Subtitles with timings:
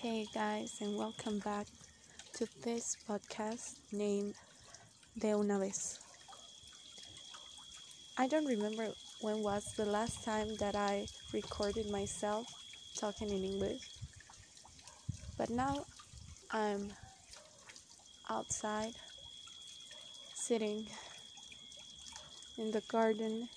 [0.00, 1.66] Hey guys, and welcome back
[2.32, 4.32] to this podcast named
[5.18, 6.00] De Una Vez.
[8.16, 8.88] I don't remember
[9.20, 12.46] when was the last time that I recorded myself
[12.96, 13.82] talking in English,
[15.36, 15.84] but now
[16.50, 16.88] I'm
[18.30, 18.94] outside
[20.32, 20.86] sitting
[22.56, 23.50] in the garden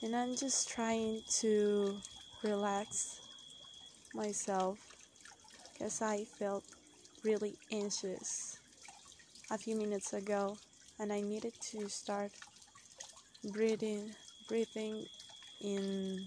[0.00, 1.98] and I'm just trying to
[2.42, 3.20] relax
[4.14, 4.78] myself
[5.78, 6.64] because I felt
[7.22, 8.58] really anxious
[9.50, 10.56] a few minutes ago
[10.98, 12.32] and I needed to start
[13.52, 14.10] breathing
[14.48, 15.06] breathing
[15.60, 16.26] in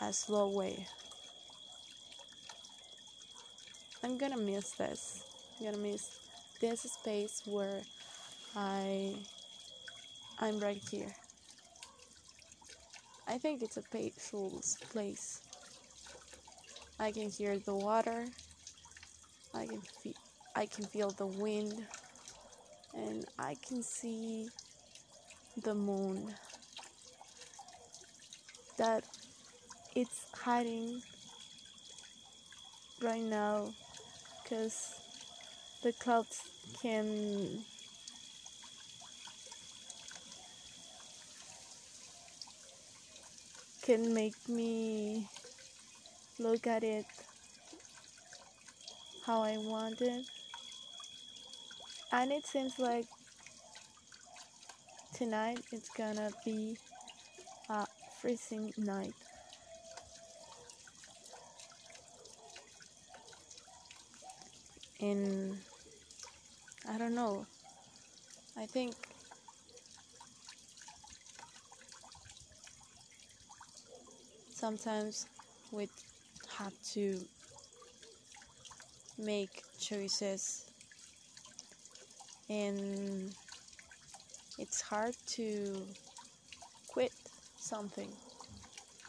[0.00, 0.86] a slow way.
[4.02, 5.24] I'm gonna miss this.
[5.58, 6.18] I'm gonna miss
[6.60, 7.82] this space where
[8.56, 9.14] I
[10.40, 11.14] I'm right here.
[13.28, 14.60] I think it's a peaceful
[14.90, 15.40] place.
[16.98, 18.26] I can hear the water.
[19.52, 20.14] I can feel
[20.54, 21.84] I can feel the wind
[22.94, 24.48] and I can see
[25.60, 26.34] the moon
[28.76, 29.04] that
[29.96, 31.02] it's hiding
[33.00, 33.74] right now
[34.42, 35.00] because
[35.82, 36.42] the clouds
[36.80, 37.64] can
[43.82, 45.28] can make me
[46.38, 47.06] look at it
[49.26, 50.24] how I want it.
[52.12, 53.06] And it seems like
[55.14, 56.76] tonight it's gonna be
[57.70, 57.86] a
[58.20, 59.14] freezing night.
[65.00, 65.58] And
[66.88, 67.46] I don't know.
[68.56, 68.94] I think
[74.52, 75.26] sometimes
[75.72, 75.88] we
[76.58, 77.20] have to
[79.18, 80.66] make choices.
[82.48, 83.32] And
[84.58, 85.82] it's hard to
[86.88, 87.12] quit
[87.58, 88.10] something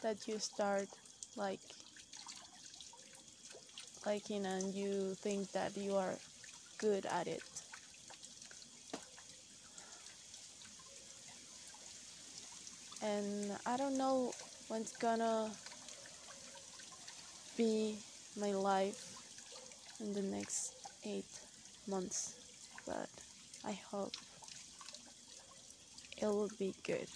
[0.02, 0.88] that you start
[1.36, 1.60] like
[4.06, 6.16] liking and you think that you are
[6.78, 7.42] good at it.
[13.02, 14.34] And i don't know
[14.68, 15.52] what's gonna
[17.58, 17.96] be
[18.40, 19.16] my life
[20.00, 20.74] in the next
[21.06, 21.40] eight
[21.88, 22.36] months,
[22.86, 23.10] but
[23.64, 24.12] I hope
[26.18, 27.08] it will be good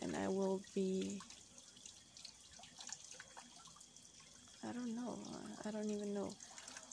[0.00, 1.20] and I will be.
[4.66, 5.18] I don't know,
[5.66, 6.34] I don't even know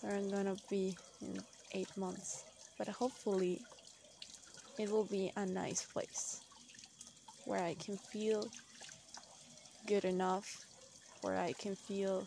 [0.02, 1.42] where I'm gonna be in
[1.74, 2.44] eight months,
[2.78, 3.62] but hopefully
[4.78, 6.42] it will be a nice place
[7.46, 8.50] where I can feel
[9.88, 10.66] good enough
[11.22, 12.26] where I can feel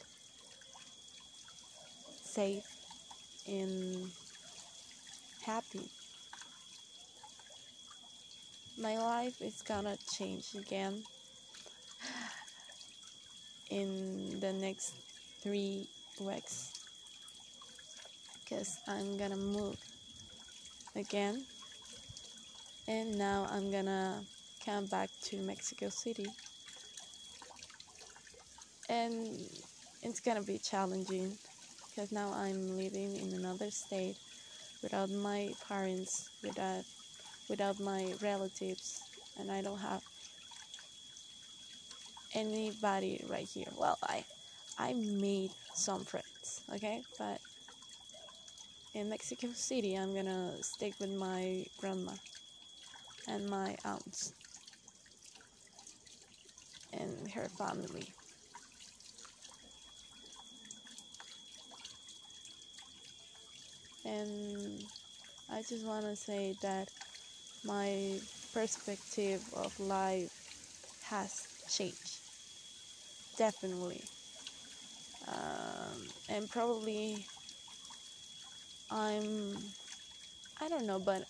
[2.23, 2.65] safe
[3.47, 4.11] and
[5.43, 5.89] happy.
[8.79, 11.03] My life is gonna change again
[13.71, 14.95] in the next
[15.43, 15.87] three
[16.21, 16.73] weeks
[18.43, 19.77] because I'm gonna move
[20.97, 21.45] again
[22.87, 24.23] and now I'm gonna
[24.65, 26.27] come back to Mexico City
[28.89, 29.39] and
[30.03, 31.39] it's gonna be challenging
[31.91, 34.17] because now I'm living in another state
[34.83, 36.85] without my parents, without
[37.49, 39.03] without my relatives,
[39.39, 40.03] and I don't have
[42.35, 43.69] anybody right here.
[43.77, 44.25] Well, I
[44.79, 47.41] I made some friends, okay, but
[48.95, 52.13] in Mexico City, I'm gonna stick with my grandma
[53.27, 54.35] and my aunts
[56.93, 58.15] and her family.
[64.05, 64.85] And
[65.51, 66.89] I just want to say that
[67.65, 68.21] my
[68.55, 70.33] perspective of life
[71.05, 72.21] has changed.
[73.37, 74.05] Definitely.
[75.27, 77.27] Um, and probably
[78.91, 79.57] I'm
[80.61, 81.27] I don't know but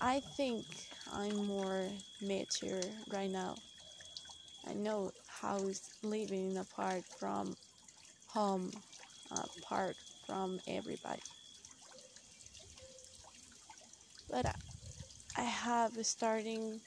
[0.00, 0.66] I think
[1.12, 1.90] I'm more
[2.20, 3.56] mature right now.
[4.66, 5.58] I know how
[6.02, 7.56] living apart from
[8.28, 8.72] home
[9.30, 9.96] apart
[10.30, 11.22] from everybody.
[14.30, 14.46] But
[15.36, 16.78] I have starting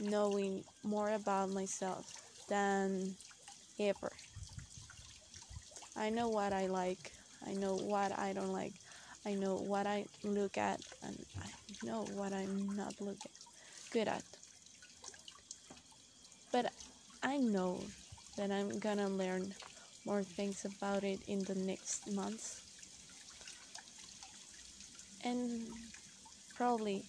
[0.00, 2.06] knowing more about myself
[2.48, 3.14] than
[3.78, 4.10] ever.
[5.96, 7.12] I know what I like,
[7.46, 8.74] I know what I don't like,
[9.24, 11.46] I know what I look at, and I
[11.86, 13.30] know what I'm not looking
[13.92, 14.24] good at.
[16.50, 16.72] But
[17.22, 17.78] I know
[18.36, 19.54] that I'm gonna learn
[20.04, 22.62] more things about it in the next months.
[25.24, 25.62] And
[26.56, 27.04] probably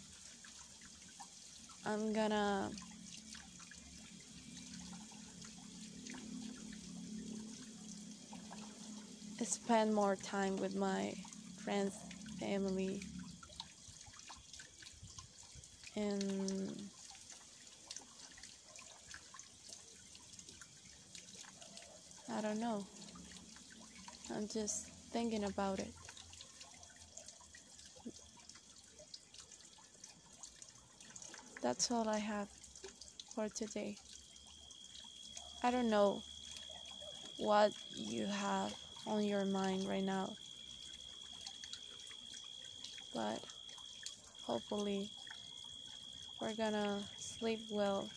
[1.85, 2.69] I'm gonna
[9.43, 11.13] spend more time with my
[11.63, 11.93] friends,
[12.39, 13.01] family,
[15.95, 16.90] and
[22.41, 22.87] I don't know.
[24.35, 25.93] I'm just thinking about it.
[31.61, 32.47] That's all I have
[33.35, 33.99] for today.
[35.61, 36.23] I don't know
[37.37, 38.73] what you have
[39.05, 40.35] on your mind right now,
[43.13, 43.45] but
[44.47, 45.11] hopefully,
[46.39, 48.09] we're gonna sleep well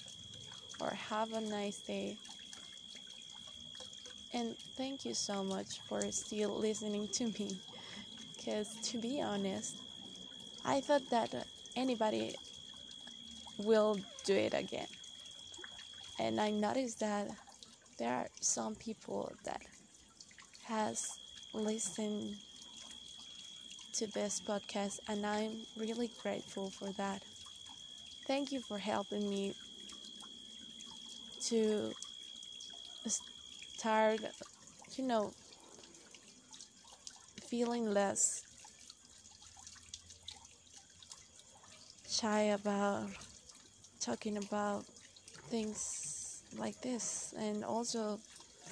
[0.80, 2.16] or have a nice day.
[4.34, 7.56] And thank you so much for still listening to me.
[8.36, 9.76] Because to be honest,
[10.64, 11.46] I thought that
[11.76, 12.34] anybody
[13.58, 14.88] will do it again.
[16.18, 17.28] And I noticed that
[17.98, 19.62] there are some people that
[20.64, 21.18] has
[21.52, 22.34] listened
[23.92, 27.22] to this podcast and I'm really grateful for that.
[28.26, 29.54] Thank you for helping me
[31.42, 31.92] to
[33.84, 34.20] start,
[34.96, 35.34] you know,
[37.48, 38.44] feeling less
[42.08, 43.08] shy about
[44.00, 44.84] talking about
[45.50, 48.18] things like this and also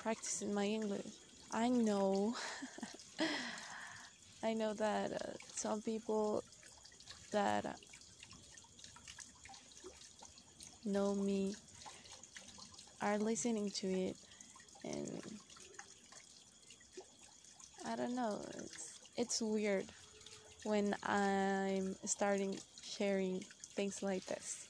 [0.03, 1.07] practicing my English.
[1.53, 2.35] I know,
[4.43, 6.43] I know that uh, some people
[7.33, 7.79] that
[10.85, 11.55] know me
[13.01, 14.17] are listening to it
[14.85, 15.23] and
[17.87, 19.87] I don't know it's it's weird
[20.65, 23.45] when I'm starting sharing
[23.75, 24.69] things like this.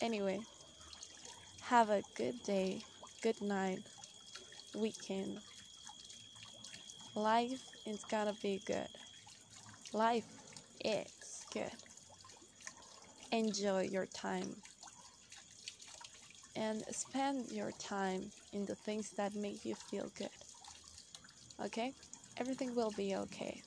[0.00, 0.40] Anyway,
[1.62, 2.80] have a good day,
[3.22, 3.80] good night,
[4.74, 5.38] weekend.
[7.14, 8.88] Life is gonna be good.
[9.92, 10.26] Life
[10.84, 11.70] is good.
[13.30, 14.56] Enjoy your time
[16.54, 20.30] and spend your time in the things that make you feel good.
[21.64, 21.94] Okay?
[22.36, 23.62] Everything will be okay.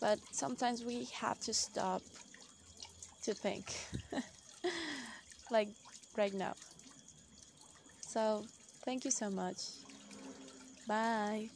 [0.00, 2.02] But sometimes we have to stop
[3.22, 3.72] to think,
[5.50, 5.68] like
[6.16, 6.54] right now.
[8.00, 8.48] So,
[8.84, 9.58] thank you so much.
[10.86, 11.50] Bye.